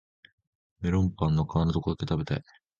[0.79, 2.43] メロンパンの皮のとこだけ食べたい